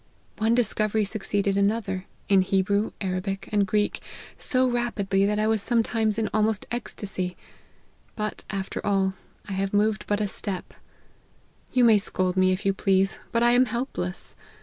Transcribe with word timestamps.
One 0.39 0.55
discovery 0.55 1.05
succeeded 1.05 1.55
another, 1.55 2.07
in 2.27 2.41
Hebrew, 2.41 2.89
Arabic, 3.01 3.47
and 3.51 3.67
Greek, 3.67 3.99
so 4.35 4.67
rapidly, 4.67 5.27
that 5.27 5.37
I 5.37 5.45
was 5.45 5.61
some 5.61 5.83
times 5.83 6.17
in 6.17 6.27
almost 6.33 6.65
ecstasy; 6.71 7.37
but 8.15 8.43
after 8.49 8.83
all, 8.83 9.13
I 9.47 9.51
have 9.51 9.75
moved 9.75 10.07
but 10.07 10.19
a 10.19 10.27
step: 10.27 10.73
you 11.71 11.83
may 11.83 11.99
scold 11.99 12.35
me 12.35 12.51
if 12.51 12.65
you 12.65 12.73
please, 12.73 13.19
but 13.31 13.43
i 13.43 13.51
am 13.51 13.65
helpless. 13.67 14.35